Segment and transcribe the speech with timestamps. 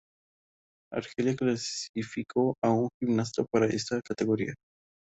[0.91, 4.55] Argelia clasificó a un gimnasta para esta categoría.